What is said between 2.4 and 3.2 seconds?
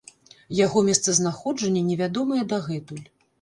дагэтуль.